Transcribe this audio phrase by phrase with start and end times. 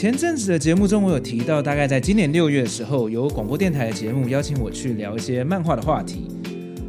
[0.00, 6.28] 前阵子的节目中，我有提到，大概在今年六月的时候，有广播电台的节目邀请我去聊一些漫画的话题。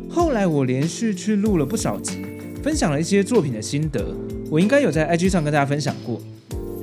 [0.07, 2.21] 后来我连续去录了不少集，
[2.61, 4.15] 分享了一些作品的心得，
[4.51, 6.21] 我应该有在 IG 上跟大家分享过。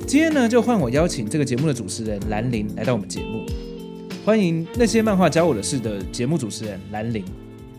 [0.05, 3.45] 今天呢，就换我邀请这个节目的主持人兰陵来到我们节目，
[4.25, 7.23] 欢迎那些漫画教我的事的节目主持人兰陵。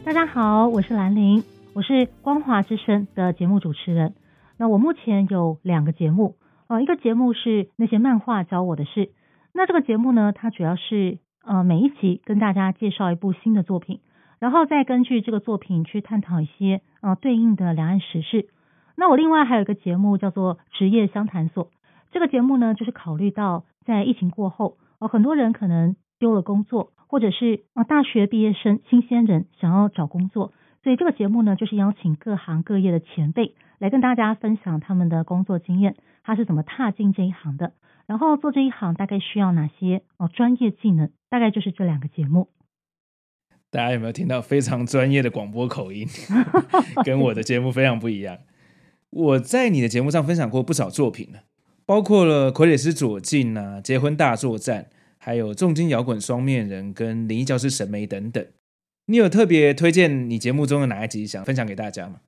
[0.03, 4.15] 大家好，我是兰陵，我是光华之声的节目主持人。
[4.57, 6.35] 那我目前有两个节目。
[6.69, 9.11] 呃，一个节目是那些漫画教我的事。
[9.55, 14.01] 那这个节目呢，它主要是呃每一集跟大家介绍一部新的作品，
[14.39, 18.49] 然后再根据这个作品去探讨一些呃对应的两岸时事。
[18.97, 21.71] 那我另外还有一个节目叫做职业相谈所。
[22.11, 30.53] 这个节目呢，就是考虑到在疫情过后，呃很多人可能丢了工作，或者是呃大学毕业生、新鲜人想要找工作，
[30.89, 35.97] 所以这个节目呢，就是邀请各行各业的前辈来跟大家分享他们的工作经验。
[36.25, 37.75] 他是怎么踏进这一行的？
[38.07, 41.11] 然后做这一行大概需要哪些哦专业技能？
[41.29, 42.49] 大概就是这两个节目。
[43.71, 46.09] 大家有没有听到非常专业的广播口音？
[47.05, 48.39] 跟我的节目非常不一样。
[49.11, 51.41] 我在你的节目上分享过不少作品了，
[51.85, 54.85] 包括了《傀儡师左近》啊，《结婚大作战》，
[55.19, 58.47] 还有《重金摇滚双面人》跟《灵异教师神眉》等等。
[59.09, 62.21] 你有特别推荐你节目中的哪一集想分享给大家吗？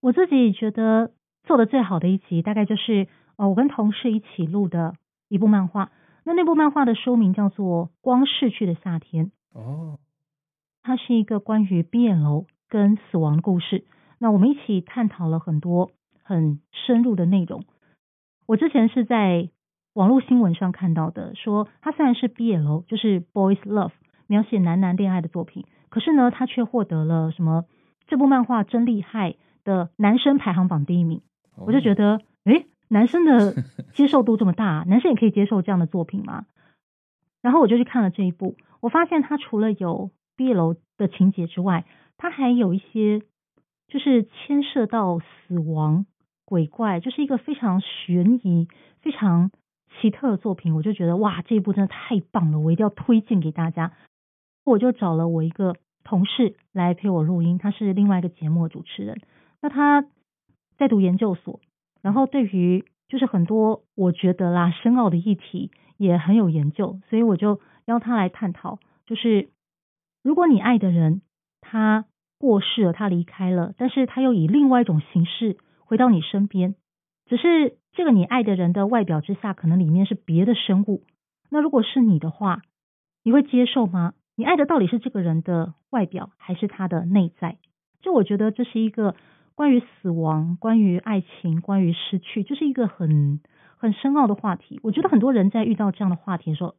[0.00, 1.12] 我自己觉得
[1.44, 3.06] 做的最好的一集，大概就是。
[3.38, 4.94] 呃，我跟同事一起录的
[5.28, 5.92] 一部漫画，
[6.24, 9.26] 那那部漫画的书名叫做《光逝去的夏天》。
[9.52, 9.98] 哦，
[10.82, 13.84] 它是一个关于 BL 跟死亡的故事。
[14.18, 15.90] 那我们一起探讨了很多
[16.22, 17.62] 很深入的内容。
[18.46, 19.50] 我之前是在
[19.92, 23.92] 网络新闻上看到的，说它虽然是 BL，就是 Boys Love，
[24.26, 27.64] 描写男男恋爱的作品，可是呢，他却获得了什么
[28.06, 31.22] 这部漫画真厉害的男生排行榜第一名。
[31.56, 32.66] 我就觉得，诶。
[32.88, 33.64] 男生的
[33.94, 36.46] 接受度这么大， 男生也可以接受这样的作品吗？
[37.42, 41.84] 然后我就去看了这一部，我发现它除了有 B 楼的情节之外，
[42.16, 43.22] 它还有一些
[43.88, 46.06] 就是牵涉到死亡、
[46.44, 48.68] 鬼怪，就是一个非常悬疑、
[49.00, 49.50] 非常
[50.00, 50.76] 奇特的作品。
[50.76, 53.94] 我就觉得哇，这一部真的太棒了，我一定要推荐给大家。
[54.66, 59.20] 我就找了我一个同事来陪我录音，他是另外一个节目的主持人，
[59.62, 60.04] 那他
[60.76, 61.60] 在读研究所。
[62.02, 68.78] 然后对于就是很多我觉得啦深奥的议题也很有研究，所以我就邀他来探讨。
[69.06, 69.48] 就是
[70.22, 71.22] 如果你爱的人
[71.60, 72.04] 他
[72.38, 76.74] 过世了，他离开了，但是他又以另外一种形式回到你身边，
[77.26, 81.04] 只是这个你爱的人的外表之下，可能里面是别的生物。
[81.50, 82.62] 那如果是你的话，
[83.22, 84.14] 你会接受吗？
[84.36, 87.58] 你爱的到底是这个人的外表，还是他的内在？
[88.00, 89.16] 就我觉得这是一个。
[89.56, 93.40] 关于死亡，关于爱情，关于失去，就是一个很
[93.78, 94.78] 很深奥的话题。
[94.82, 96.74] 我觉得很多人在遇到这样的话题的时候，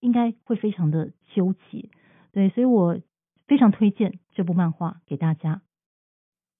[0.00, 1.88] 应该会非常的纠结。
[2.30, 3.00] 对，所以我
[3.46, 5.62] 非常推荐这部漫画给大家。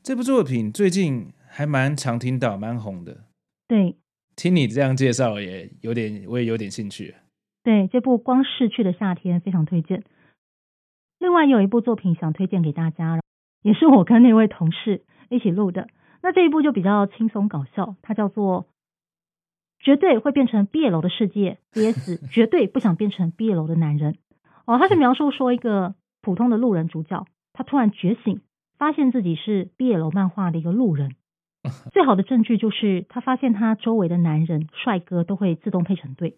[0.02, 3.24] 这部作品最近还蛮常听到，蛮红的。
[3.66, 3.98] 对，
[4.36, 7.14] 听你这样介绍，也有点，我也有点兴趣。
[7.62, 10.02] 对，这部《光逝去的夏天》非常推荐。
[11.18, 13.20] 另外有一部作品想推荐给大家，
[13.62, 15.02] 也是我跟那位同事。
[15.30, 15.88] 一起录的，
[16.22, 18.62] 那这一部就比较轻松搞笑，它叫做
[19.78, 24.16] 《绝对会变成 b 楼的世界》，VS 绝对不想变成 b 楼的男人。
[24.64, 28.40] 哦，他是描述说一个普通的路人主角，他突然觉醒，
[28.78, 31.14] 发现自己是 b 楼漫画的一个路人。
[31.92, 36.36] 最好的证据就是他发现他周围的男人帅哥都会自动配成对。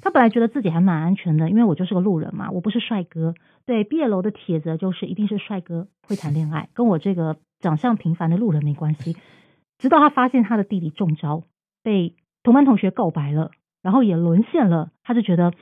[0.00, 3.34] 他本来觉得自己还蛮安全的，因为我就是个路人嘛，我不是帅哥。
[3.64, 7.36] 对毕业楼的帖子就是一定是帅哥会谈恋爱，跟我这个。
[7.62, 9.16] 长相平凡的路人没关系，
[9.78, 11.44] 直到他发现他的弟弟中招，
[11.84, 15.52] 被同班同学告白了，然后也沦陷了，他就觉得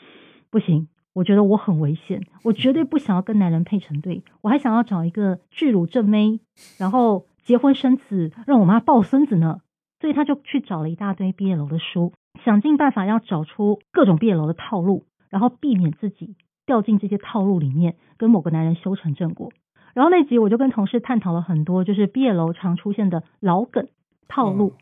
[0.48, 6.40] 不行，我觉得我很危险，我绝对不想要跟男人配成对，我还想要找一个巨乳正妹，
[6.78, 9.60] 然后结婚生子，让我妈抱孙子呢。
[9.98, 12.12] 所以他就去找了一大堆毕业楼的书，
[12.44, 19.52] 想尽办法要找出各种毕业楼的套路，然后避免自己掉进这些套路里面，跟某个男人修成正果。
[19.94, 23.88] 然后那集我就跟同事探讨了很多，就是毕业楼常出现的老梗
[24.28, 24.74] 套路，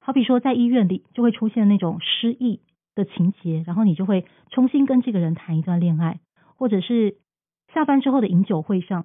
[0.00, 2.62] 好比说在医院里就会出现那种失忆
[2.94, 6.20] 的情节，然后你就会重新跟这个人谈一段恋爱，
[6.56, 7.18] 或者是
[7.74, 9.04] 下班之后的饮酒会上，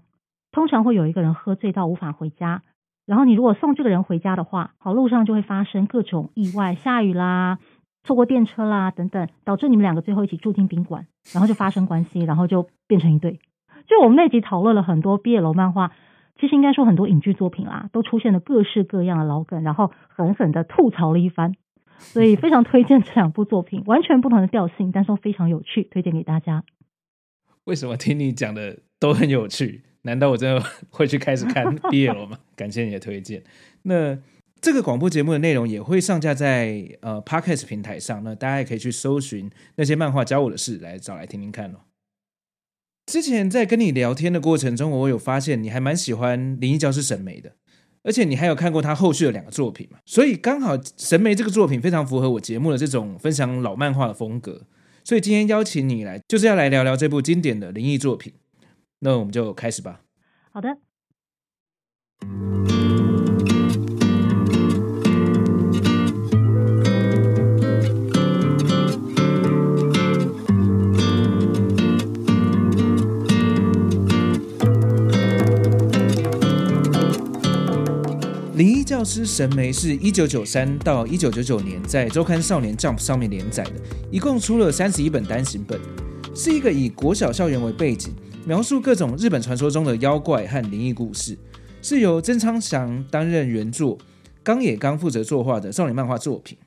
[0.54, 2.64] 通常会有一个人喝醉到无法回家，
[3.06, 7.60] 然后你如果送这个人回家的话，好，路上就会发生各种意外，下雨啦，
[8.04, 13.40] 错过电车啦等等，导致你们两个最后一起住进宾馆，然后就发生关系，然后就变成一对。
[13.88, 15.92] 就我们那集讨论了很多 BL 漫画，
[16.40, 21.56] 其实应该说很多影剧作品啦，都出现了各式各样的老梗，然后狠狠的吐槽了一番。
[21.98, 26.64] 所以非常推荐这两部作品，完全不同的调性，但是都非常有趣，推荐给大家。
[27.66, 29.84] 为什么听你讲的都很有趣？
[30.04, 32.40] 难道我真的 会去开始看 BL 吗？
[32.56, 33.44] 感谢你的推荐。
[33.84, 34.18] 那
[34.60, 41.80] 这个广播节目的内容也会上架在呃 Podcast 平台上，那大家也可以去搜寻那些漫画教我的事来找来听听看哦。
[43.08, 47.56] 之前在跟你聊天的过程中，我有发现你还蛮喜欢《灵异教师》神眉的，
[48.04, 54.68] 而且你还有看过他后续的两个作品嘛，所以刚好神眉这个作品非常符合我节目的这种分享老漫画的风格，
[55.04, 58.32] 所以今天邀请你来就是要来聊聊这部经典的灵异作品，
[59.04, 60.02] 那我们就开始吧。
[60.52, 60.70] 好的。
[78.56, 83.72] 《灵异教师神眉》是一九九三到一九九九年在周刊少年 Jump 上面连载的，
[84.12, 85.82] 一共出了三十一本单行本，
[86.36, 91.38] 是一个以国小校园为背景，描述各种日本传说中的妖怪和灵异故事，
[91.80, 94.00] 是由曾昌祥担任原作，
[94.42, 96.58] 冈野刚负责作画的少年漫画作品。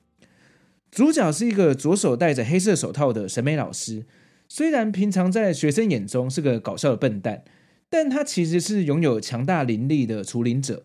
[0.93, 4.07] 主角是一个左手戴着黑色手套的审美老师，
[4.49, 7.43] 虽然平常在学生眼中是个搞笑的笨蛋，
[7.91, 10.85] 但他其实是拥有强大灵力的除灵者。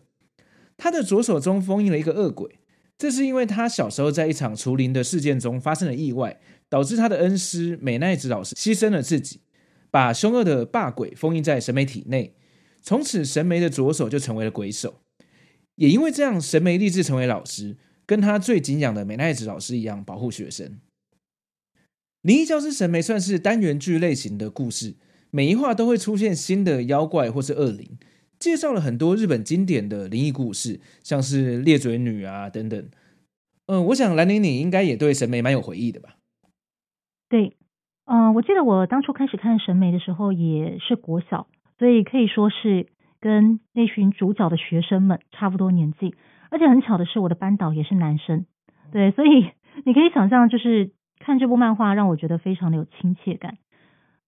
[0.76, 2.58] 他的左手中封印了一个恶鬼，
[2.98, 9.42] 这是因为他小时候在一场除灵的事件中发生了意外，导致他的恩师美奈子老师牺牲了自己，
[9.90, 12.34] 把凶恶的霸鬼封印在神眉体内。
[12.82, 15.00] 从此，神眉的左手就成为了鬼手。
[15.74, 17.76] 也因为这样，神眉立志成为老师，
[18.06, 20.78] 跟他最敬仰的美奈子老师一样保护学生。
[22.22, 24.94] 灵异教师神眉算是单元剧类型的故事，
[25.30, 27.98] 每一话都会出现新的妖怪或是恶灵。
[28.38, 32.88] 介绍了很多日本经典的灵异故事，像是裂嘴女啊等等。
[33.66, 36.16] 嗯、我想兰陵你应该也对神眉蛮有回忆的吧？
[37.28, 37.56] 对，
[38.12, 41.46] 嗯、呃，我记得我当初开始看审美的时候也是国小，
[41.78, 42.88] 所以可以说是
[43.20, 46.16] 跟那群主角的学生们差不多年纪。
[46.50, 48.46] 而且很巧的是，我的班导也是男生，
[48.90, 49.52] 对，所以
[49.84, 50.90] 你可以想象，就是
[51.20, 53.58] 看这部漫画让我觉得非常的有亲切感。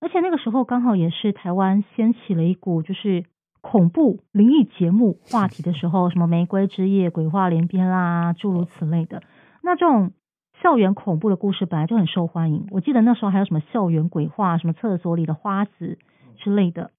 [0.00, 3.24] 而且那个时候刚好也是台湾掀起了一股就是。
[3.64, 9.22] 恐怖灵异节目话题的时候，什么玫瑰之夜、鬼话连篇啦，诸如此类的。
[9.62, 10.10] 那这种
[10.62, 12.66] 校园恐怖的故事本来就很受欢迎。
[12.70, 15.98] 我记得那时候还有什么校园鬼话，什么厕所里的花子
[16.36, 16.90] 之类的。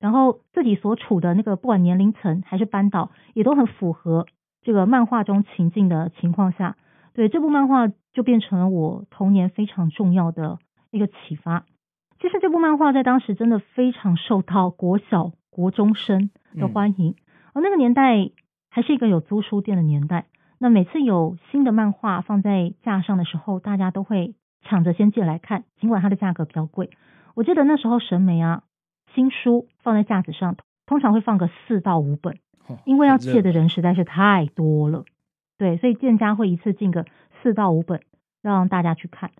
[0.00, 4.26] 然后自己所处的那个不管年龄层还是班导，也都很符合
[4.62, 6.76] 这个漫画中情境的情况下，
[7.12, 10.58] 对这部漫画就变成了我童年非常重要的
[10.90, 11.66] 一个启发。
[12.20, 15.32] 其实这部漫画在当时真的非常受到 国小。
[15.50, 17.16] 国中生的欢迎，
[17.52, 18.30] 而那个年代
[18.70, 20.26] 还是一个有租书店的年代。
[20.58, 26.90] 那每次有新的漫画放在架上的时候，大家都会抢着先借来看，尽管它的价格比较贵。
[27.34, 28.62] 我记得那时候审美啊，
[29.14, 32.38] 新书放在架子上，通常会放个四到五本，
[32.84, 35.04] 因为要借的人实在是太多了。
[35.56, 37.06] 对，所以店家会一次进个
[37.42, 38.00] 四到五本，
[38.42, 39.30] 让大家去看。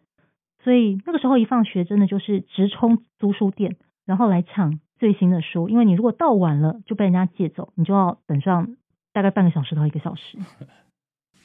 [0.63, 4.81] 所以那个时候一放学，真的就是直冲租书店，然后来抢。
[4.99, 8.75] 最新的书，因为你如果到晚了就被人家借走，你就要等上
[9.13, 10.39] 大概半个小时到一个小时。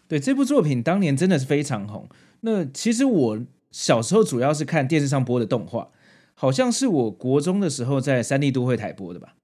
[0.07, 2.07] 对，这部作品当年真的是非常红。
[2.41, 5.89] 那其实我小时候主要是看电视上播的动画，
[6.33, 9.36] 好像是我国中的时候在三立都会台播的吧。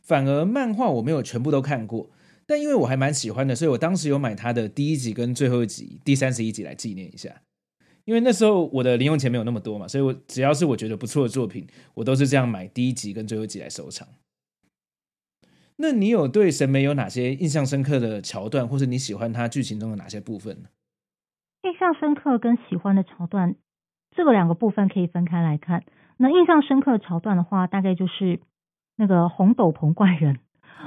[0.00, 2.10] 反而漫画我没有全部都看过，
[2.46, 7.42] 但因为我还蛮喜欢的，所以我当时有买它的第一集跟最后一集第三十一集来纪念一下。
[8.04, 14.06] 因为那时候我的零用钱没有那么多嘛，所以我只要是我觉得不错的作品，我都是这样买第一集跟最后一集来收藏。
[15.76, 20.68] 那你有对神美有哪些印象深刻的桥段，或是你喜欢它剧情中的哪些部分呢？
[21.62, 23.56] 印象深刻跟喜欢的桥段，
[24.14, 25.84] 这个两个部分可以分开来看。
[26.16, 28.40] 那印象深刻的桥段的话，大概就是
[28.96, 30.38] 那个红斗篷怪人。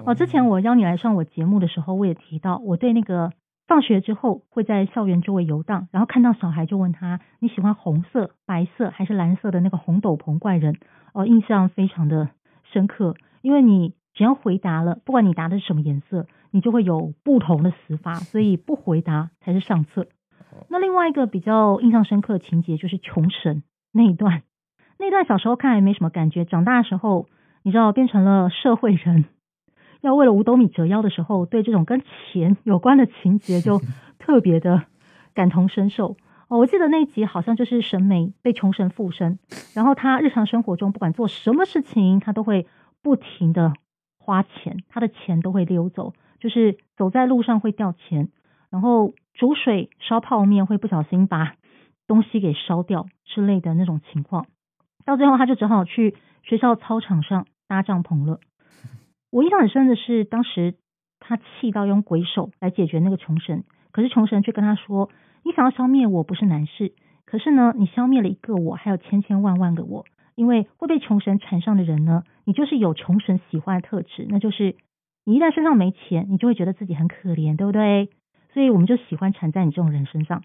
[0.06, 3.32] 哦，之前我邀你来上我节目的时候，我也提到我对那个。
[3.68, 10.78] 放学之后会在校园周围游荡，然后看到小孩就问他，你喜欢红色、白色还是蓝色的那个红斗篷怪人？
[11.14, 12.30] 哦，印象非常的
[12.72, 20.08] 深刻，因为你只要回答了，不管你答的是什么颜色，你就会有不同的死法， 所以不回答才是上策。
[20.70, 24.42] 那另外一个比较印象深刻的情节就是穷神那一段，
[24.98, 27.28] 那一段小时候看还没什么感觉，长大的时候
[27.62, 29.26] 你知道变成了社会人，
[30.02, 33.80] 要为了五斗米折腰的时候，对这种跟钱有关的情节就
[34.18, 34.86] 特别的
[35.36, 36.18] 感同身受。
[36.48, 39.38] 哦，我记得那一集好像就是神美被穷神附身，
[39.76, 42.66] 然后他日常生活中不管做什么事情，他都会
[43.04, 43.74] 不停的
[44.28, 48.28] 花钱，他的钱都会溜走，就是走在路上会掉钱，
[48.70, 51.54] 然后煮水烧泡面会不小心把
[52.08, 54.48] 东西给烧掉之类的那种情况，
[55.06, 58.42] 到最后他就只好去学校操场上搭帐篷了。
[59.32, 60.76] 我印象很深的是，当时
[61.22, 65.10] 他气到用鬼手来解决那个穷神，可是穷神却跟他说。
[65.46, 66.92] 你想要消灭我不是难事，
[67.26, 70.04] 可是呢，你消灭了一个我，还有千千万万个我，
[70.36, 74.78] 因为会被穷神缠上的人呢，你就是有穷神喜欢的特质，那就是
[75.26, 78.10] 你一旦身上没钱，你就会觉得自己很可怜，对不对？
[78.54, 80.44] 所以我们就喜欢缠在你这种人身上。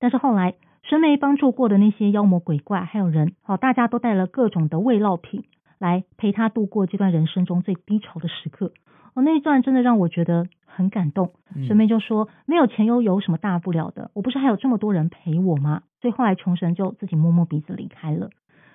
[0.00, 5.44] 但是后来神眉帮助过的那些妖魔鬼怪还有人，好，大家都带了各种的慰劳品
[5.78, 8.72] 来陪他度过这段人生中最低潮的时刻。
[9.14, 11.34] 哦，那一段真的让我觉得很感动。
[11.68, 14.10] 神眉就说：“没有钱又有什么大不了的？
[14.14, 18.30] 我不是还有这么多人陪我吗？”所以后来穷神就自己摸摸鼻子离开了。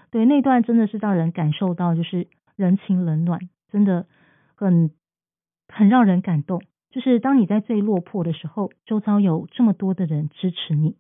[0.10, 2.28] 对，那段真的是让人感受到就是
[2.58, 3.40] 人情冷暖，
[3.72, 4.06] 真的
[4.56, 4.92] 很
[5.70, 6.62] 很让人感动。
[6.90, 10.98] 就是当你在最落魄的时候，周遭有这么多的人支持你。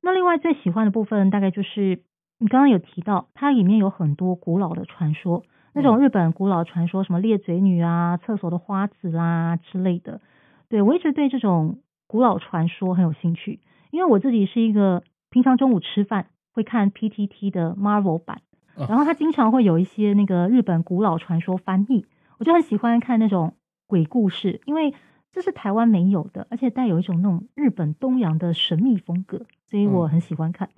[0.00, 2.02] 那另外最喜欢的部分，大概就是
[2.38, 5.44] 你刚刚有提到，它里面有很多古老的传说。
[5.74, 10.22] 那种日本古老传说，什么裂嘴女啊、厕所的花子啦、啊、之类的，
[10.70, 13.60] 对，我一直对这种古老传说很有兴趣，
[13.90, 18.40] 因为我自己是一个平常中午吃饭会看 PTT 的 Marvel 版，
[18.76, 22.04] 然后他经常会有一些那个日本古老传说翻译，
[22.38, 23.54] 我就很喜欢看那种
[23.86, 24.94] 鬼故事，因为
[25.32, 30.68] 这是台湾没有的，而且带有一种那种日本东洋的神秘风格，所以我很喜欢看。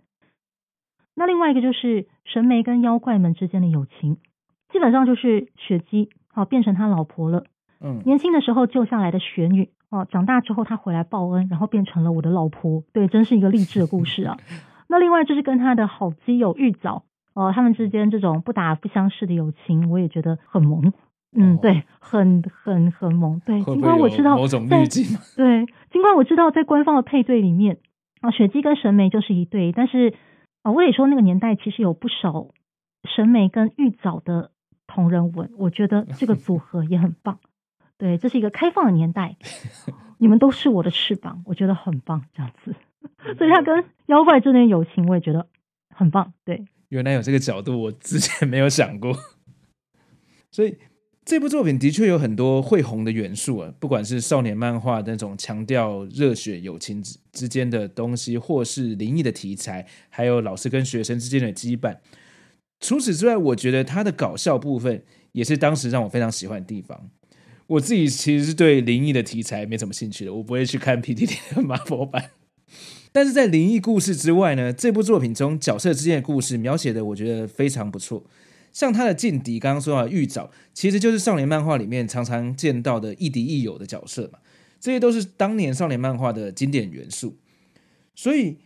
[1.15, 4.19] 那另外一个就是神眉跟妖怪们之间的友情。
[4.71, 7.45] 基本上就是雪姬，好变成他老婆了。
[7.81, 12.85] 嗯，年轻的时候救下来的雪女，哦，长大之后他回来报恩，然后变成了我的老婆。
[12.93, 14.37] 对，真是一个励志的故事啊。
[14.87, 17.05] 那另外就是跟他的好基友玉藻，
[17.39, 20.93] 哦，他们之间这种不打不相识的友情，我也觉得很萌。
[21.37, 23.41] 嗯，哦、对，很很很萌。
[23.47, 25.05] 对，尽管我知道某种滤镜。
[25.37, 27.79] 对，尽管我知道在官方的配对里面，
[28.21, 30.15] 啊，雪姬跟神眉就是一对，但是
[30.63, 32.49] 啊，我也说那个年代其实有不少
[33.05, 34.51] 神眉跟玉藻的。
[34.91, 37.41] 同人文，我觉得这个组合也很棒。
[37.99, 39.37] 对，这是一个开放的年代，
[40.17, 42.75] 你们都是我的翅膀，我觉得很棒，这样子。
[43.37, 45.47] 所以他跟妖怪之间的友情，我也觉得
[45.95, 46.33] 很棒。
[46.43, 49.19] 对，原来有这个角度，我之前没有想过。
[50.51, 50.77] 所以
[51.25, 61.99] 这部作品的确有很多会红的元素啊，不管是少年漫画那种强调热血友情之之间的东西，或是灵异的题材，还有老师跟学生之间的羁绊。
[62.81, 67.11] 除此之外，我觉得他的搞笑部分也是当时让我非常喜欢的地方。
[67.67, 72.31] 我自己其实是对灵异的题材没什么兴趣的，我不会去看 PTT 的 Marvel 版。
[73.13, 78.25] 但是在灵异故事之外呢，这部作品中角色之间的故事描写的我觉得非常不错。
[78.73, 84.39] 像他的劲敌，刚刚说到玉藻，其实就是少年漫画里面常常见到的亦敌亦友的角色嘛。
[84.79, 87.37] 这些都是当年少年漫画的经典元素。
[88.15, 88.59] 所以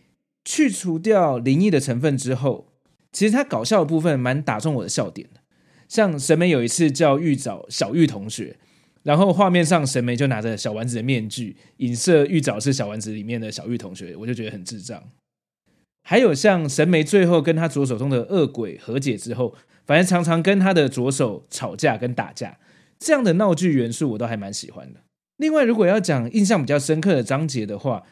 [0.45, 2.67] 去除掉灵异的成分之后，
[3.13, 5.41] 其实他搞笑的部分蛮打中我的笑点的，
[5.89, 8.59] 像神美有一次叫玉藻小玉同学，
[9.03, 15.03] 然后画面上神眉就拿着小丸子的面具，影射玉藻是小丸子里面的小玉同学，我就觉得很智障。
[16.05, 19.55] 还有像神眉最后跟他左手中的恶鬼和解之后，
[19.87, 22.59] 反正常常跟他的左手吵架跟打架，
[22.99, 25.01] 这样的闹剧元素我都还蛮喜欢的。
[25.37, 28.05] 另外，如果要讲印象比较深刻的章节的话，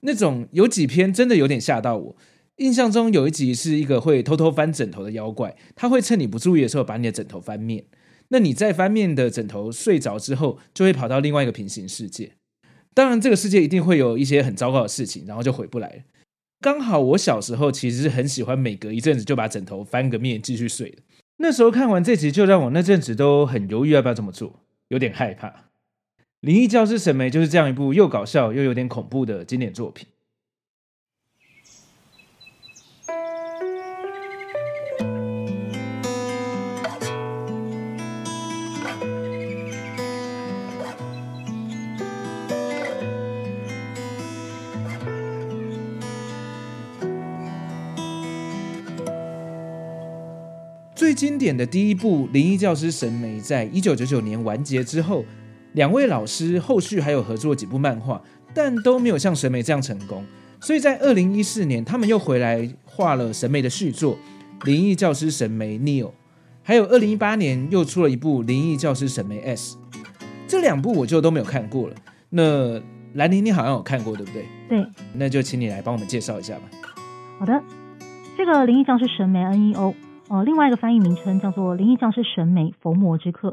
[0.00, 2.16] 那种有几篇真的有点吓到我。
[2.56, 7.84] 印象中有一集是一个会偷偷翻枕头的妖怪，他会趁你不注意的时候把你的枕头翻面。
[8.32, 12.32] 那你在翻面的枕头睡着之后，就会跑到另外一个平行世界。
[12.94, 16.02] 当然，这个世界一定会有一些很糟糕的事情，然后就回不来了。
[16.60, 20.96] 刚好我小时候其实是很喜欢每隔一阵子就把枕头翻个面继续睡。
[21.36, 25.48] 那时候看完这集，就让我那阵子都很犹豫要不要这么做，有点害怕。
[26.40, 30.06] 《灵异教师神眉》就是这样一部又搞笑又有点恐怖的经典作品。
[51.02, 55.24] 最经典的第一部《灵异教师神眉》在一九九九年完结之后，
[55.72, 58.22] 两位老师后续还有合作几部漫画，
[58.54, 60.24] 但都没有像神眉这样成功。
[60.60, 64.16] 所以在二零一四年，他们又回来画了神眉的续作
[64.64, 66.06] 《灵异教师神眉 Neo》，
[66.62, 69.76] 还有二零一八年又出了一部《灵异教师神眉 S》。
[70.46, 71.96] 这两部我就都没有看过了。
[72.30, 72.80] 那
[73.14, 74.46] 兰妮，你好像有看过，对不对？
[74.68, 76.62] 对，那就请你来帮我们介绍一下吧。
[77.40, 77.60] 好的，
[78.38, 79.74] 这个《灵异教师神眉 NEO》
[80.32, 83.50] 哦，另外一个翻译名称叫做《灵异教师神眉逢魔之课》，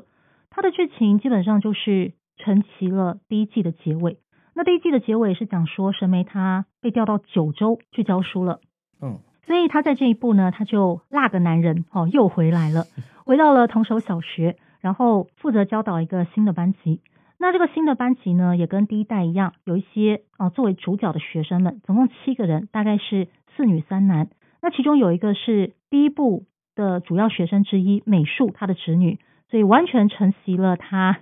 [0.50, 4.18] 它的剧情基本上就是承袭了第一季的结尾。
[4.54, 8.62] 那第一季的结尾是讲说神眉他被调到九州去教书了，
[9.02, 12.86] 嗯，所以他在这一步呢，他就落个男人哦又回来了，
[13.28, 17.02] 回到了同手小学，然后负责教导一个新的班级。
[17.38, 24.30] 那这个新的班级呢，也跟第一代一样，有一些哦作为主角的学生们，总共七个人，大概是四女三男。
[24.62, 26.46] 那其中有一个是第一部
[26.80, 29.20] 的主要学生之一，美术他的侄女，
[29.50, 31.20] 所以完全承袭了他。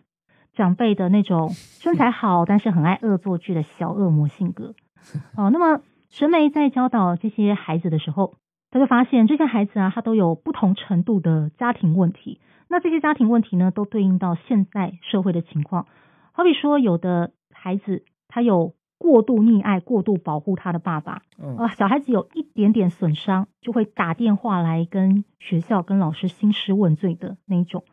[0.53, 4.73] 长辈的那种身材好，但是很爱恶作剧的小恶魔性格
[5.37, 5.51] 哦。
[5.51, 8.33] 那么神梅在教导这些孩子的时候，
[8.71, 12.39] 他就发现这些孩子啊，他都有不同程度的家庭问题。
[12.69, 15.85] 那这些家庭问题呢，都对应到现在社会的情况。
[16.31, 21.21] 好比说，有的孩子他有过度溺爱、过度保护他的爸爸，
[21.57, 27.83] 啊，小孩子有一点点损伤，就会打电话来跟学校、跟老师兴师问罪的那一种，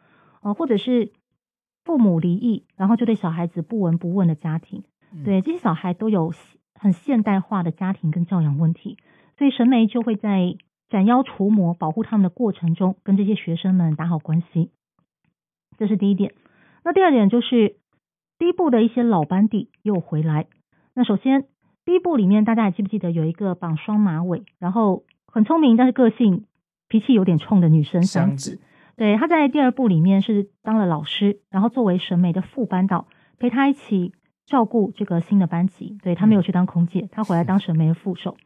[0.40, 1.12] 啊，或者是。
[1.86, 4.84] 父母离异，然后就对小孩子不闻不问的家庭，
[5.22, 6.32] 对这些小孩都有
[6.80, 8.96] 很现代化的家庭跟教养问题，
[9.36, 10.56] 所以神眉就会在
[10.88, 14.70] 斩妖除魔、保护他们的过程中，跟这些学生们打好关系。
[15.76, 16.32] 这是第一点。
[16.84, 17.76] 那第二点就是
[18.38, 20.46] 第一部的一些老班底又回来。
[20.94, 21.46] 那首先
[21.84, 26.44] 第一部里面，大家还记不记得有一个绑双马尾，然后很聪明，但是个性
[26.88, 28.60] 脾气有点冲的女生香子。
[28.96, 34.12] 对，她在第二部里面是当了老师，然后作为审美的副班导，陪她一起
[34.46, 35.98] 照顾这个新的班级。
[36.02, 38.36] 对，她没有去当空姐，她回来当审美的副手。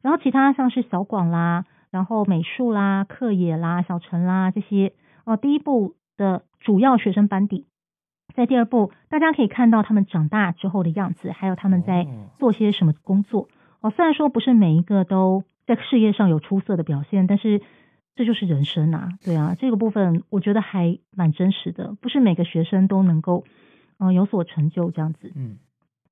[0.00, 4.94] 然后其他像是小广啦，然后美术啦、课野啦、小陈啦这些
[5.26, 7.66] 哦，第一部的主要学生班底，
[8.40, 12.06] 在第二部大家可以看到他们长大之后的样子，还有他们在
[12.38, 13.48] 做些什么工作。
[13.80, 17.60] 哦，虽然说不是每一个都在事业上有出色的表现，但是。
[18.16, 23.44] 这就是人生啊，对啊，这个部分我觉得还蛮真实的，不是每个学生都能够，
[23.98, 25.32] 呃，有所成就这样子。
[25.34, 25.56] 嗯，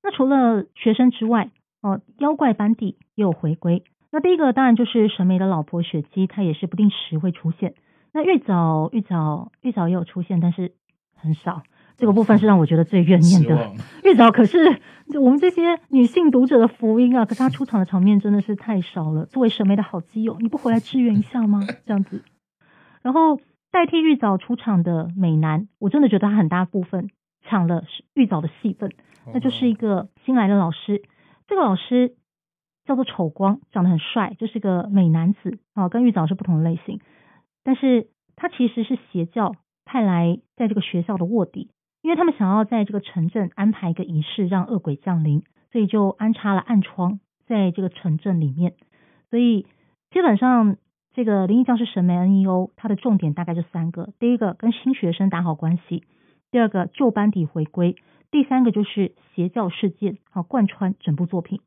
[0.03, 1.51] 那除了学生之外，
[1.83, 3.83] 哦、呃，妖怪班底也有回归。
[4.11, 7.75] 那第一个当然就是神眉的老婆雪姬，她也是不定时会出现。
[8.15, 10.73] 那玉藻、玉藻、玉藻也有出现，但是
[11.15, 11.63] 很少。
[11.99, 13.73] 这个部分是让我觉得最怨念的。
[14.05, 14.81] 玉藻可是
[15.21, 19.27] 我们这些女性读者的福音啊，可是她出场的场面真的是太少了。
[19.27, 21.61] 作为神眉的好基友，你不回来支援一下吗？
[21.85, 22.23] 这样子。
[23.03, 27.11] 然后代替玉藻出场的美男，我真的觉得他很大部分
[27.43, 27.85] 抢了
[28.15, 28.93] 玉藻的戏份。
[29.35, 31.03] 那就是一个新来的老师，
[31.49, 32.15] 这个老师
[32.87, 37.01] 叫做丑光，长得很帅，就是个美男子啊，跟玉藻是不同的类型。
[37.65, 41.71] 但是他其实是邪教派来在这个学校的卧底。
[42.03, 48.75] 因为他们想要在这个城镇安排一个仪式，让恶鬼降临，所以就安插了暗窗在这个城镇里面。
[49.31, 49.67] 所以
[50.11, 50.77] 基本上，
[51.13, 56.03] 这个灵异教师神眉 NEO 它的重点大概就三个：第一个跟新学生打好关系；
[56.51, 57.95] 第二个旧班底回归；
[58.31, 61.61] 第三个就是邪教事件，好贯穿整部作品。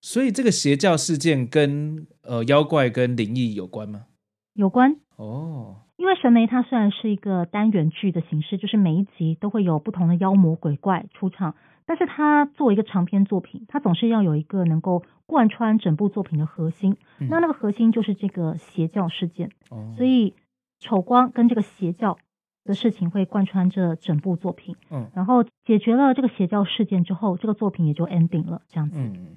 [0.00, 4.06] 所以这个邪教事件跟呃妖怪跟灵异有关吗？
[4.54, 5.82] 有关哦。
[6.02, 11.54] 因为神眉它虽然是一个单元剧的形式，就是每一集都会有不同的妖魔鬼怪出场，
[11.86, 16.96] 但是它作为一个长篇作品，它总是要有一个能够贯穿整部作品的核心。
[17.20, 20.34] 嗯、那那个核心就是这个邪教事件，哦、所以
[20.80, 22.18] 丑光跟这个邪教
[22.64, 24.74] 的事情会贯穿着整部作品。
[24.90, 28.98] 嗯，然后解决了这个邪教事件之后，这个作品也就 ending 了，这样子。
[28.98, 29.36] 嗯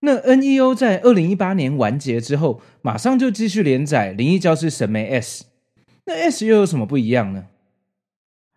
[0.00, 5.44] 那 NEO 在二零一八年完结之后，马上就继续连载《灵异教师神眉 S》。
[6.06, 7.46] 那 S 又有什么不一样呢？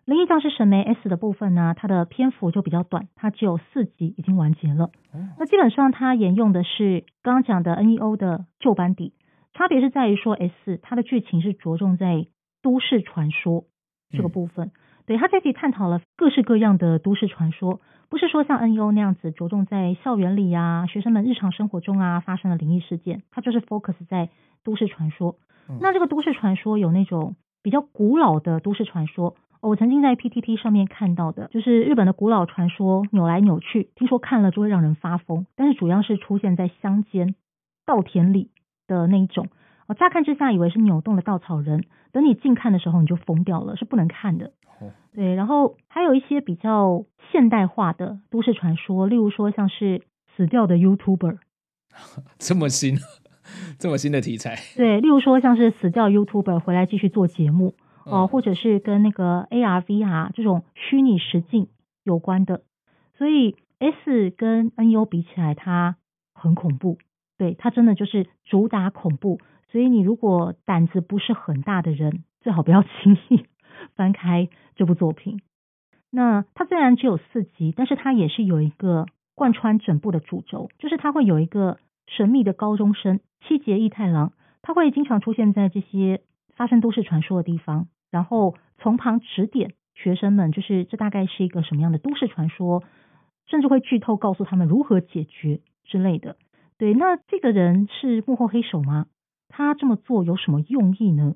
[0.10, 4.90] 《灵异教师神眉 S》的部分呢，它的篇幅就比较短，它只有四集已经完结了。
[5.38, 9.12] 那基本上它沿用的是刚刚讲的 NEO 的旧班底，
[9.52, 12.26] 差别是在于说 S 它的剧情是着重在
[12.62, 13.64] 都市传说
[14.10, 14.68] 这个部分。
[14.68, 14.72] 嗯
[15.04, 17.80] 对，它这集探讨了各式各样的都市传说，
[18.12, 24.28] 不是说像 NEO 那样子着重在校园里啊、学生们日常生活中啊发生的灵异事件，它就是 focus 在
[24.62, 25.36] 都市传说。
[25.66, 37.34] 嗯、那这个都市传说有那种比较古老的都市传说，我曾经在 PTT 上面看到的，就是日本的古老传说，扭来扭去，听说看了就会让人发疯，但是主要是出现在乡间、
[37.86, 38.50] 稻田里
[38.86, 39.48] 的那一种。
[39.86, 44.52] 哦，乍看之下以为是扭动的稻草人，等你近看的时候你就疯掉了，是不能看的。
[45.14, 50.02] 对，然后还有一些比较现代化的都市传说，例如说像是
[50.34, 51.38] 死掉的 YouTuber，
[52.38, 52.96] 这么新，
[53.78, 54.56] 这么新的题材。
[54.76, 57.74] 对，例如说像是死掉 YouTuber 回来继续做节目
[58.06, 61.68] 哦、呃，或者是跟那个 AR、VR 这种虚拟实境
[62.04, 62.62] 有关的。
[63.18, 65.96] 所以 S 跟 NEO 比起来，它
[66.32, 66.98] 很恐怖。
[67.36, 69.38] 对，它真的就是主打恐怖。
[69.70, 73.44] 所以你如果胆子不是很大的人，最好不要轻易
[73.94, 75.40] 翻开这部作品。
[76.10, 86.20] 那它虽然只有四集，但是它也是有一个贯穿整部的主轴，就是它会有一个神秘的高中生七节义太郎，他会经常出现在这些
[86.54, 92.84] 发生都市传说的地方，然后从旁指点学生们，就是这大概是一个什么样的都市传说，
[93.46, 96.36] 甚至会剧透告诉他们如何解决之类的。
[96.76, 99.06] 对，那这个人是幕后黑手吗？
[99.48, 101.34] 他这么做有什么用意呢？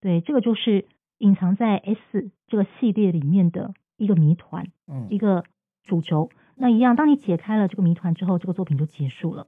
[0.00, 0.86] 对，这个就是
[1.22, 5.44] 隐藏在 S 这个系列里面的一个谜团，嗯，一个
[5.84, 6.28] 主轴。
[6.56, 9.46] 那一样，当你解开了这个谜团之后，这个作品就结束了。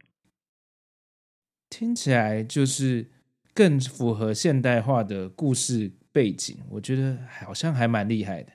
[1.68, 3.10] 听起来就是
[3.52, 8.52] 更符合现代化的故事背景，我觉得好像还蛮厉害的。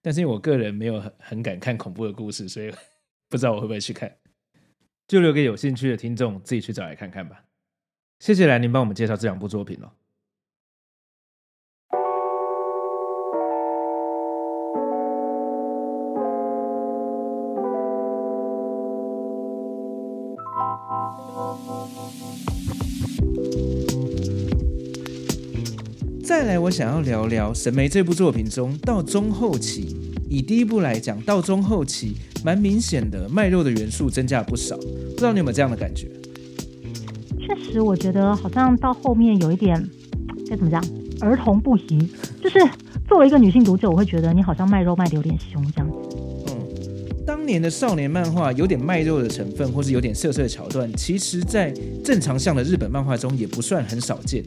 [0.00, 2.72] 但是因为我个人没有很很敢看恐怖的故事，所以
[3.28, 4.16] 不知道我会不会去看，
[5.08, 7.44] 就留给有兴趣的听众自己去找来看看吧。
[8.20, 9.92] 谢谢兰宁帮我们介绍这两部作品了。
[26.48, 29.94] 来，我想要聊聊《神眉》这部作品中，到中后期，
[30.30, 34.74] 以第一部来讲，到中后期，蛮明显的卖肉的元素增加了不少。
[34.78, 36.08] 不知道你有没有这样的感觉？
[37.38, 39.76] 确实我觉得好像到后面有一点
[40.48, 40.82] 该怎么讲，
[41.20, 42.08] 儿童不宜。
[42.42, 42.58] 就是
[43.06, 45.97] 作为一个女性读者，我会觉得你好像卖肉卖的有点凶这样。
[47.48, 51.72] 年的少年漫画有点卖肉的成分，或是有点色色的桥段，其实在
[52.04, 54.44] 正常向的日本漫画中也不算很少见。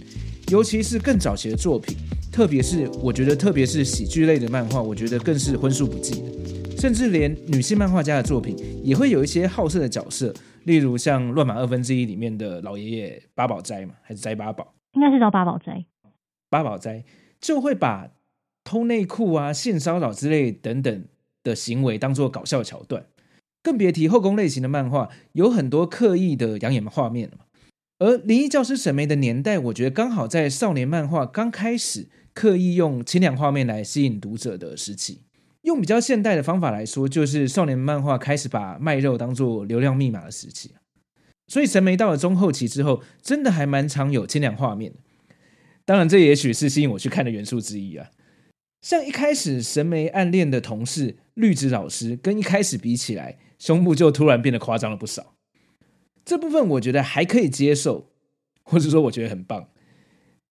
[0.49, 1.97] 尤其是更早期的作品，
[2.31, 6.77] 特别是我觉得，特别是喜剧类的漫画，我觉得更是荤素不忌的。
[6.77, 10.33] 甚至连女性漫画家的作品，也会有一些好色的角色。
[10.63, 14.73] 例如像《乱马二分之一》里面的老爷爷八宝斋嘛，还是斋八宝？
[14.93, 15.85] 应该是叫八宝斋。
[16.49, 17.03] 八宝斋
[17.39, 18.11] 就会把
[18.63, 21.05] 偷内裤啊、性骚扰之类等等
[21.43, 23.05] 的行为当做搞笑桥段，
[23.63, 27.31] 更别提后宫类型的漫画有很多刻意的养眼画面。
[27.99, 35.21] 而《灵异教师神眉》的年代，我觉得刚好在少年漫画刚开始刻意用清凉画面来吸引读者的时期。
[35.61, 40.71] 用比较现代的方法来说，就是少年漫画开始把卖肉当做流量密码的时期。
[41.47, 44.93] 所以神眉到了中后期之后，真的还蛮常有清凉画面。
[45.85, 48.09] 当然，这也许是吸引我去看的元素之一啊。
[48.81, 55.35] 像一开始神眉暗恋的同事绿植老师，跟一开始比起来，胸部就突然变得夸张了不少。
[56.25, 58.11] 这部分我觉得还可以接受，
[58.63, 59.69] 或者说我觉得很棒。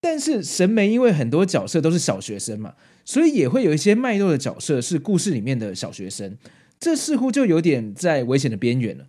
[0.00, 6.38] 但是神眉因为很多角色都是小学生嘛，所以也会有一些卖肉的角色是故事里面的小学生，
[6.78, 9.06] 这似乎就有点在危险的边缘了。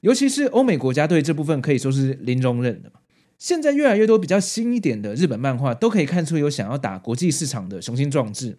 [0.00, 3.00] 尤其是欧美国家对这部分可以说是零容忍的嘛。
[3.38, 8.58] 现在越来越多比较新一点的日本漫画都可以看出有想要打国际市场的雄心壮志，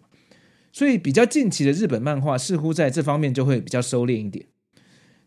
[0.72, 4.46] 所以比较近期的日本漫画似乎在这方面就会比较收敛一点。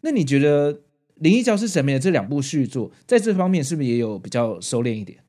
[0.01, 0.73] 那你觉得
[1.15, 5.19] 《灵异教师神明》的这两部续作在这方面是不是也有比较收敛一点？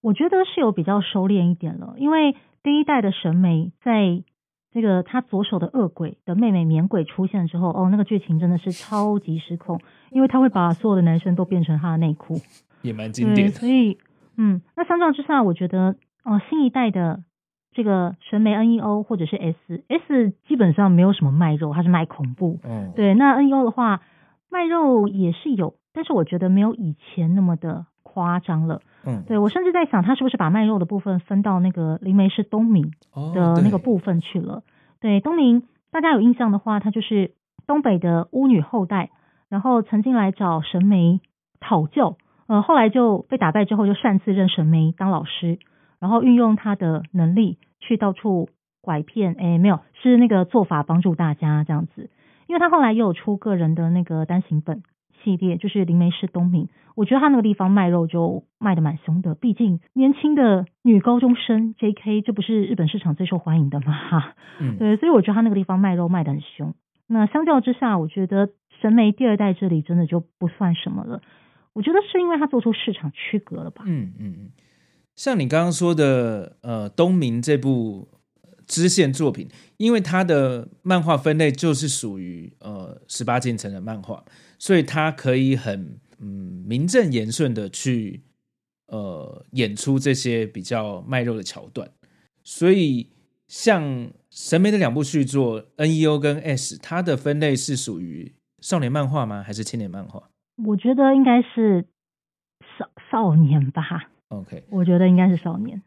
[0.00, 4.22] 我觉得是有比较收敛一点了，因为第一代的神眉，在
[4.70, 9.80] 这个他左手的恶鬼的妹妹棉鬼出现之后，哦，那个剧情真的是超级失控，
[10.10, 12.40] 因为他会把所有的男生都变成他的内裤，
[12.82, 13.52] 也蛮经典的。
[13.52, 13.98] 所以，
[14.36, 17.22] 嗯，那相较之下，我觉得，哦，新一代的
[17.72, 22.58] 这个神眉 NEO 或者是 S，S 基本上没有什么卖肉，它是卖恐怖。
[22.64, 24.02] 嗯，对，那 NEO 的话，
[24.50, 28.80] 卖肉也是有，但是我觉得没有以前那么的夸张了。
[29.04, 32.92] 嗯，对，我甚至在想，他是不是把卖肉的部分分到那个灵媒是东明
[33.34, 34.54] 的那个部分去了？
[34.54, 34.62] 哦、
[35.00, 37.32] 对，对，东明，大家有印象的话，他就是
[37.66, 39.10] 东北的巫女后代，
[39.48, 41.20] 然后曾经来找神媒
[41.60, 42.16] 讨教，
[42.48, 45.58] 呃，后来就被打败之后，就擅自认神眉当老师，
[46.00, 48.48] 然后运用他的能力去到处
[48.80, 52.10] 拐骗，哎，没有，是那个做法帮助大家这样子，
[52.48, 54.82] 因为他后来也有出个人的那个单行本。
[55.24, 63.92] 系列就是灵媒师东明，我觉得他那个地方卖肉就卖的蛮凶的，毕竟年轻的女高中生 JK，这不是日本市场最受欢迎的嘛？
[63.92, 66.72] 哈，嗯， 对，所以我觉得他那个地方卖肉卖的很凶。
[67.08, 71.20] 那相较之下，我觉得神眉第二代这里真的就不算什么了。
[71.78, 73.84] 我觉得是因为他做出市场区隔了吧？
[73.86, 74.50] 嗯嗯嗯，
[75.14, 78.08] 像你刚刚说的，呃，东明这部
[78.66, 84.24] 支线作品，因为它的漫画分类就是属于呃十八禁成人漫画，
[84.58, 88.22] 所以它可以很嗯名正言顺的去
[88.88, 91.88] 呃演出这些比较卖肉的桥段。
[92.42, 93.08] 所以
[93.46, 99.44] 像神眉的两部续作 NEO 跟 S，它的分类是属于少年漫画吗？
[99.44, 100.28] 还是青年漫画？
[100.64, 101.86] 我觉得应该是
[102.78, 103.82] 少少年吧。
[104.28, 105.82] OK，我觉得应该是少年。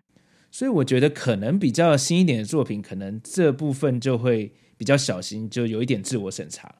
[0.49, 6.75] 所以我觉得可能比较新一点的作品，可能这部分就会比较小心，就有一点自我审查。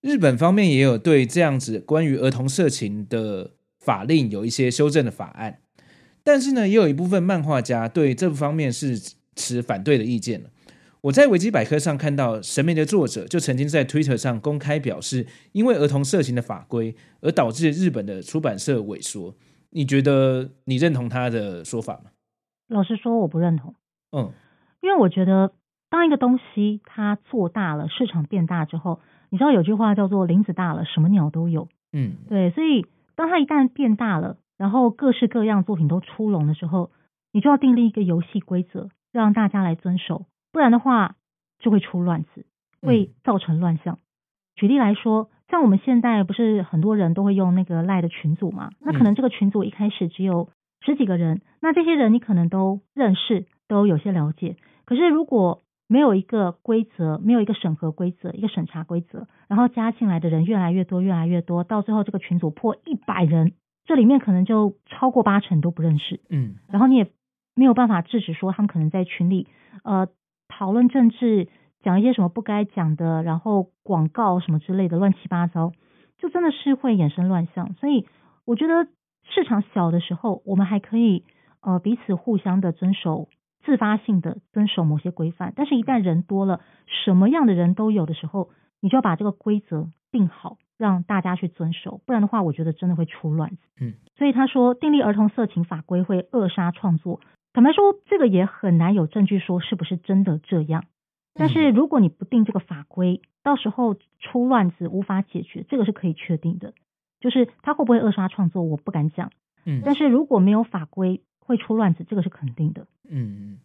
[0.00, 5.60] 日本方面也有对这样子关于儿童色情的法令有一些修正的法案，
[6.22, 8.98] 但是呢，也有一部分漫画家对这方面是
[9.34, 10.44] 持反对的意见。
[11.02, 19.34] 我在维基百科上看到，神秘的作者就曾经在 Twitter 上公开表示，因为儿童色情的法规而导致日本的出版社萎缩。
[19.70, 22.10] 你觉得你认同他的说法吗？
[22.68, 23.74] 老实说，我不认同。
[24.10, 24.32] 嗯，
[24.80, 25.52] 因为我觉得，
[25.88, 31.68] 当一个东西它做大了，市场变大之后，你知道有句话叫做“林子大了，什么鸟都有”。
[31.92, 36.90] 嗯，对，所以当它一旦变大了，然后各式各样作品都出笼的时候，
[37.32, 41.16] 你就要订立一个游戏规则，让大家来遵守，不然的话
[41.58, 42.46] 就会出乱子，
[42.80, 43.94] 会造成乱象。
[43.96, 44.04] 嗯。
[44.56, 48.70] 举例来说，像我们现在不是很多人都会用那个赖的群组嘛？
[48.80, 50.48] 那可能这个群组一开始只有。
[50.80, 54.56] 十几个人，那这些人你可能都认识，都有些了解。
[54.86, 63.54] 可是如果没有一个规则，没有一个审核规则，一个审查规则，然后加进来的人越来越多，越来越多，到最后这个群组破一百人，
[63.86, 66.20] 这里面可能就超过八成都不认识。
[66.30, 67.10] 嗯，然后你也
[67.56, 69.48] 没有办法制止说他们可能在群里
[69.82, 70.06] 呃
[70.48, 71.48] 讨论政治，
[71.82, 75.72] 讲一些什么不该讲的，然后广告什么之类的乱七八糟，
[76.18, 77.74] 就真的是会衍生乱象。
[77.74, 78.06] 所以
[78.44, 78.88] 我觉得。
[79.30, 81.22] 市场小的时候，我们还可以
[81.60, 83.28] 呃彼此互相的遵守，
[83.62, 85.52] 自发性的遵守某些规范。
[85.54, 88.48] 但是，一旦人多了，什么样的人都有的时候，
[88.80, 92.00] 你就要把这个规则定好，让大家去遵守。
[92.06, 93.58] 不然的话，我觉得真的会出乱子。
[93.82, 97.20] 嗯，所以他说订立儿童色情法规会扼杀创作。
[97.58, 100.84] 坦白说，这个也很难有证据说是不是真的这样。
[101.34, 106.72] 但是如果你不定这个法规，到时候出乱子无法解决，这个是可以确定的。
[107.18, 109.32] 就是他会不会扼杀创作，我不敢讲。
[109.64, 112.86] 嗯，但是如果没有法规会出乱子，这个是肯定的。
[113.08, 113.58] 嗯嗯，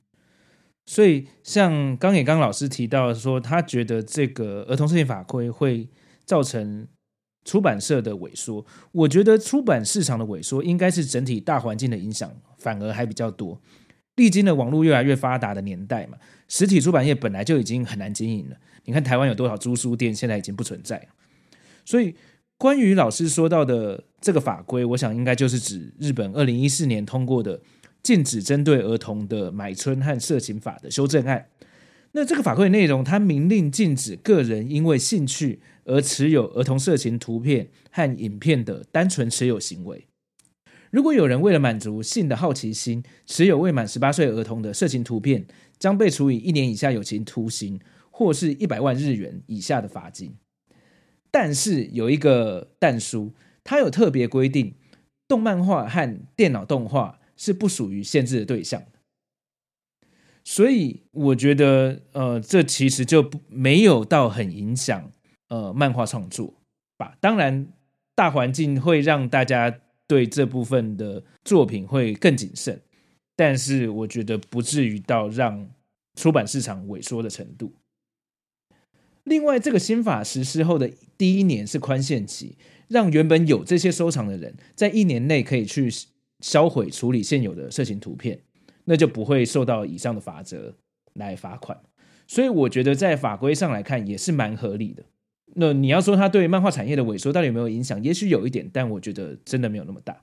[0.87, 5.87] 所以像刚也刚老师提到说，他觉得这个儿童色情法规会
[6.25, 6.87] 造成
[7.45, 8.65] 出版社的萎缩。
[8.91, 13.61] 我觉得出版市场的萎缩应该是整体大环境的影响，反而还比较多。
[14.15, 18.55] 历经了网络越来越发达的年代嘛，实体出版业本来就已经很难经营了。
[18.85, 21.07] 你看台湾有多少租书店，现在已经不存在，
[21.85, 22.15] 所以。
[22.55, 27.59] 关于老师说到的这个法规，我想应该就是指日本二零一四年通过的
[28.01, 31.47] 禁止针对儿童的买春和色情法的修正案。
[32.13, 40.07] 那这个法规内容，它明令禁止个人因为兴趣而持有儿童色情图片和影片的单纯持有行为。
[40.93, 45.43] 如果有人为了满足性的好奇心，持有未满十八岁儿童的色情图片，
[45.79, 47.79] 将被处以一年以下有期徒刑，
[48.11, 50.35] 或是一百万日元以下的罚金。
[51.31, 54.75] 但是有一个但书，它有特别规定，
[55.27, 58.99] 动漫画和电脑动画是不属于限制的对象的。
[60.43, 65.11] 所以我觉得，呃，这其实就没有到很影响
[65.47, 66.53] 呃漫画创作
[66.97, 67.17] 吧。
[67.19, 67.69] 当然，
[68.13, 69.79] 大环境会让大家
[70.13, 72.79] 对这部分的作品会更谨慎，
[73.35, 75.67] 但是我觉得不至于到让
[76.13, 77.73] 出版市场萎缩的程度。
[79.23, 82.55] 另外，这个新法实施后的第一年是宽限期，
[82.87, 85.89] 让原本有这些收藏的人在一年内可以去
[86.41, 88.39] 销毁处理现有的色情图片，
[88.83, 90.75] 那就不会受到以上的法则
[91.13, 91.81] 来罚款。
[92.27, 95.03] 所以，我觉得在法规上来看也是蛮合理的。
[95.55, 98.03] 那你要说它对漫画产业的萎缩到底有没有影响？
[98.03, 100.21] 也许有一点，但我觉得真的没有那么大。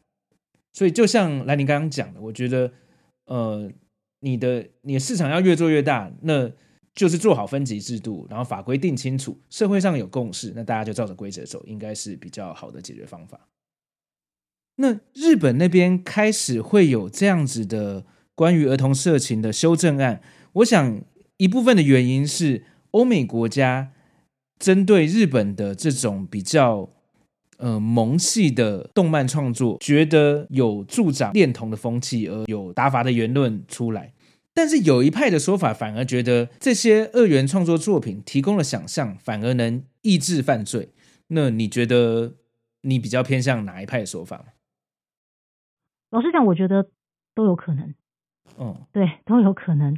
[0.72, 2.72] 所以，就像兰妮刚刚讲的，我觉得，
[3.26, 3.70] 呃，
[4.20, 6.50] 你的你的市场要越做越大，那。
[6.92, 13.48] 就是做好分级制度，然后法规定清楚，社会上有共识，那大家就照着规则走，应该是比较好的解决方法。
[14.74, 20.20] 那日本那边开始会有这样子的关于儿童色情的修正案，
[20.54, 21.00] 我想
[21.36, 23.92] 一部分的原因是欧美国家
[24.60, 26.88] 针对日本的这种比较
[27.56, 34.12] 呃萌系的动漫创作，觉得有助长恋童的风气，而有打法的言论出来。
[34.52, 40.90] 但是有一派的说法，反而觉得这些二元创作作品提供了想象，反而能抑制犯罪。
[41.28, 42.34] 那你觉得
[42.82, 44.44] 你比较偏向哪一派的说法？
[46.10, 46.90] 老实讲，我觉得
[47.34, 47.94] 都有可能。
[48.56, 49.96] 哦，对，都有可能。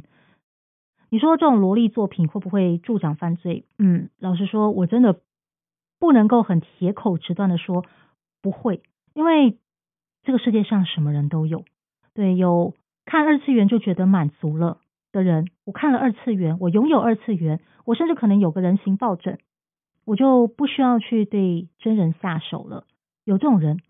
[1.13, 3.65] 你说这种萝莉作品会不会助长犯罪？
[3.77, 5.21] 嗯，老实说，我真的
[5.99, 7.85] 不能够很铁口直断的说
[8.41, 8.81] 不会，
[9.13, 9.59] 因为
[10.23, 11.65] 这个世界上什么人都有。
[12.15, 12.73] 对，有
[13.05, 14.79] 看二次元就觉得满足了
[15.11, 19.37] 的人，我看了二次元，我拥有二次元，我甚至可能有个人形抱枕，
[20.05, 22.87] 我就不需要去对真人下手了。
[23.23, 23.81] 有这种人，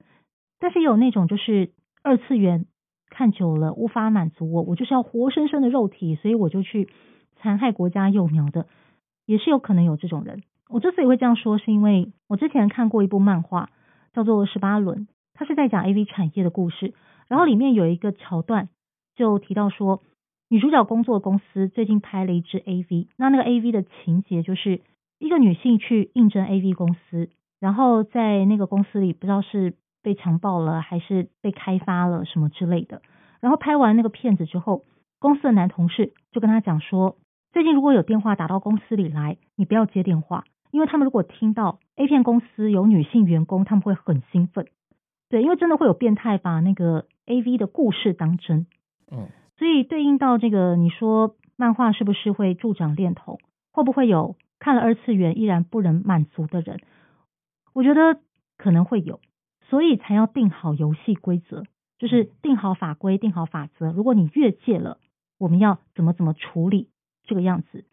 [0.60, 2.66] 但是有那种就是二次元
[3.14, 6.90] 看久了无法满足我，我就是要活生生的肉体，所以我就去
[7.36, 8.66] 残害国家幼苗的，
[9.28, 10.42] 也是有可能有这种人。
[10.68, 13.70] 我之所以会这样说，是因为我之前看过一部漫画，
[14.14, 15.02] 叫做《十八轮》，
[15.36, 16.96] 它是在讲 AV 产业的故事。
[17.28, 18.70] 然后里面有一个桥段，
[19.16, 20.02] 就提到说，
[20.50, 24.82] 女主角工作的公司最近拍了一支 AV，那那个 AV 的情节就是
[25.20, 33.02] 一个女性去应征 AV 公司，然后在那个公司里不知道是被强暴了还是被开发了什么之类的。
[33.40, 34.86] 然后拍完那个片子之后，
[35.20, 37.18] 公司的男同事就跟他讲说，
[37.52, 44.68] 最近如果有电话打到公司里来，你不要接电话，因为他们如果听到 A 片公司有女性员工，他们会很兴奋。
[45.30, 48.68] 对，因为真的会有变态把那个 AV 的故事当真，
[49.12, 53.40] 嗯，所以对应到这个，你说漫画是不是会助长恋童？
[53.72, 56.80] 会不会有看了二次元依然不能满足的人？
[57.74, 58.20] 我觉得
[58.58, 59.20] 可能会有，
[59.70, 61.64] 所以才要定好游戏规则，
[62.00, 63.92] 就是定好法规、定好法则。
[63.92, 64.98] 如果你越界了，
[65.38, 66.90] 我们要怎么怎么处理
[67.26, 67.86] 这个样子？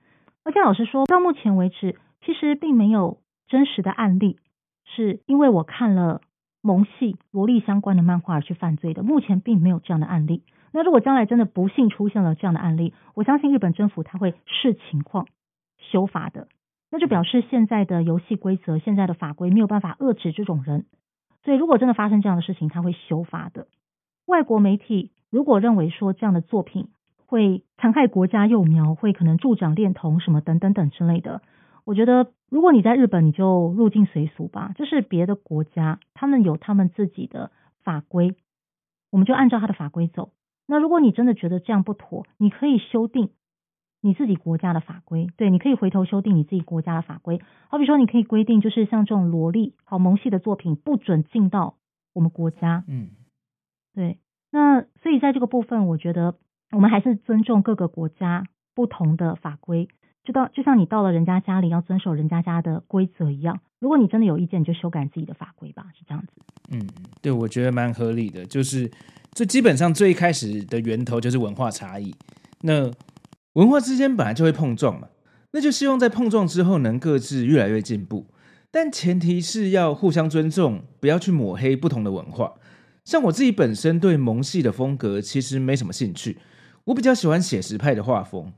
[0.44, 4.38] 而且老实说，到目前为止，其实并没有真实的案例，
[4.84, 6.20] 是因为我看了。
[6.62, 10.42] 萌系萝莉相关的漫画而去犯罪的，目前并没有这样的案例。
[10.72, 15.26] 那如果将来真的不幸出现了这样的案例，我相信日本政府他会视情况
[15.78, 16.48] 修法的。
[16.90, 20.84] 那就表示现在的游戏规则、现在的法规没有办法遏制这种人。
[21.44, 23.66] 所以如果真的发生这样的事情，他会修法的。
[24.26, 26.88] 外国媒体如果认为说这样的作品
[27.26, 31.42] 会残害国家幼苗，会可能助长恋童什么等等等之类的。
[31.84, 34.72] 我觉得，如果你在日本，你就入境随俗吧。
[34.76, 37.50] 就是别的国家，他们有他们自己的
[37.82, 38.36] 法规，
[39.10, 40.30] 我们就按照他的法规走。
[40.66, 43.30] 那如果你真的觉得这样不妥，你可以修订
[44.00, 45.28] 你自己国家的法规。
[45.36, 47.40] 对，你可以回头修订你自己国家的法规。
[47.68, 51.76] 好比说，你可以规定，就是像这种萝莉、好萌系的作品，不准进到
[52.12, 52.84] 我们国家。
[52.88, 53.10] 嗯，
[53.94, 54.18] 对。
[54.50, 56.34] 那所以在这个部分，我觉得
[56.72, 59.88] 我们还是尊重各个国家不同的法规。
[60.22, 66.32] 就到就像你到了人家家里要遵守人家家的规则一样，如果你真的有意见，你就修改自己的法规吧，是这样子。
[66.70, 66.86] 嗯，
[67.22, 68.44] 对，我觉得蛮合理的。
[68.44, 68.90] 就是
[69.32, 72.14] 这基本上最开始的源头就是文化差异，
[72.60, 72.90] 那
[73.54, 75.08] 文化之间本来就会碰撞嘛，
[75.50, 78.26] 那就希望在碰撞之后能各自越来越进步，
[78.70, 82.52] 但前提是要互相尊重，不要去抹黑不同的文化。
[83.04, 86.38] 像我自己本身对萌系的风格其实没什么兴趣，
[86.84, 88.52] 我比较喜欢写实派的画风。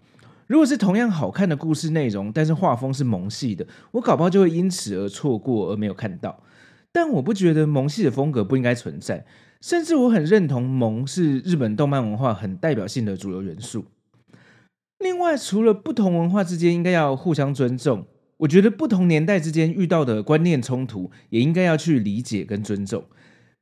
[0.47, 6.43] 如果是同样好看的故事内容，但是画风是萌系的，我搞不好就会因此而错过而没有看到。
[6.91, 9.25] 但我不觉得萌系的风格不应该存在，
[9.63, 13.87] 甚至我很认同萌是日本动漫文化很代表性的主流元素。
[15.03, 18.07] 另外，除了不同文化之间应该要互相尊重，
[18.39, 23.05] 我觉得不同年代之间遇到的观念冲突也应该要去理解跟尊重。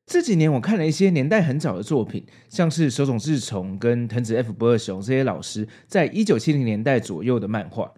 [0.06, 7.92] 这几年我看了一些年代很早的作品，像是手冢治虫跟藤子 F 不二雄这些老师在一九七零年代左右的漫画，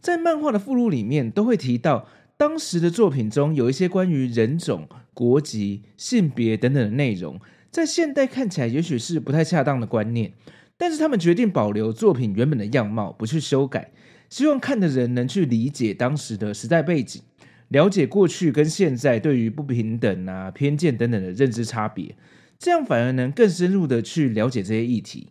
[0.00, 7.38] 在漫画的附录里面都会提到，当时的作品中有一些关于人种、国籍、性别等等的内容，
[7.70, 10.32] 在现代看起来也许是不太恰当的观念，
[10.78, 13.92] 但是他们决定保留作品原本的样貌，不去修改，
[14.28, 17.22] 希望看的人能去理解当时的时代背景。
[17.68, 22.14] 了解过去跟现在对于不平等啊、偏见等等的认知差别，
[22.58, 25.30] 这样反而能更深入的去了解这些议题。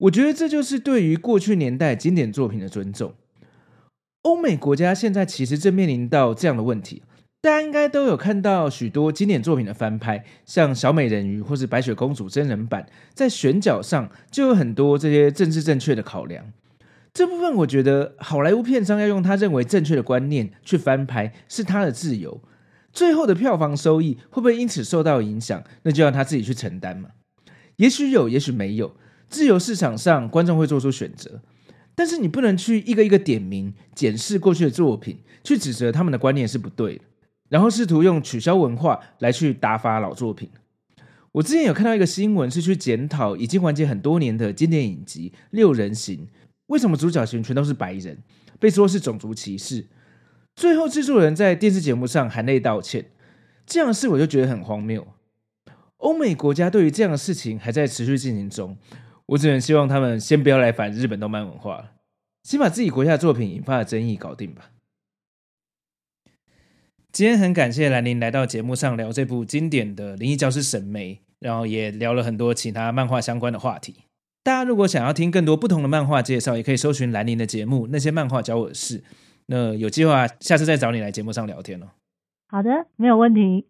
[0.00, 3.14] 我觉得这就是对于过去年代经典作品的尊重。
[4.22, 7.02] 欧美国家现在其实正面临到这样的问题，
[7.42, 16.52] 大家应该都有看到许多经典作品的翻拍，像小美人鱼或是白雪公主真人版，在选角上就有很多这些政治正确的考量。
[17.14, 22.42] 这部分我觉得好莱坞片商要用他认为正确的观念去翻拍是他的自由，
[22.92, 27.08] 最后的票房收益会不会因此受到影响，那就让他自己去承担嘛。
[27.76, 28.94] 也许有，也许没有，
[29.30, 31.40] 自由市场上观众会做出选择，
[31.94, 37.04] 但是你不能去一个一个点名检视过去的作品，去指责他们的观念是不对的，
[37.50, 40.48] 然后试图用取消文化来去打发老作品。
[41.32, 46.26] 我之前有看到一个新闻，是去检讨已经完结很多年的经典影集《六人行》。
[46.68, 48.16] 为什么主角群全都是白人？
[48.58, 49.86] 被说是种族歧视。
[50.56, 53.06] 最后制作人在电视节目上含泪道歉，
[53.66, 55.06] 这样的事我就觉得很荒谬。
[55.98, 58.76] 欧美国家对于这样的事情还在持续进行中，
[59.26, 61.92] 我只能希望他们先不要来反日本动漫文化。
[62.42, 64.70] 先把自己国家的作品引发的争议搞定吧。
[67.12, 73.96] 今天很感谢兰陵来到节目上聊这部经典的《灵异教师沈眉》，然后也聊了很多其他漫画相关的话题。
[74.44, 78.98] 大家如果想要听更多不同的漫画介绍，也可以搜寻兰陵的节目《那些漫画教我的事》。
[79.46, 81.88] 那有计划下次再找你来节目上聊天哦。
[82.48, 83.66] 好的，没有问题。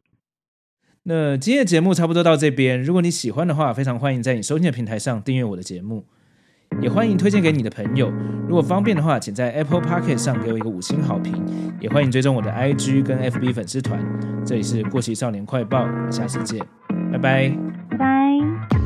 [1.04, 6.04] 那今天的节目差不多到这边，如果你喜欢的话，非常欢迎在你收听的平台上订阅我的节目。
[6.80, 8.10] 也欢迎推荐给你的朋友，
[8.48, 11.34] 如果方便的话，请在 Apple Pocket 上给我一个五星好评。
[11.78, 13.98] 也欢迎追踪我的 IG 跟 FB 粉丝团。
[14.44, 16.58] 这里是过期少年快报，下次见，
[17.12, 17.52] 拜拜
[17.98, 18.79] 拜。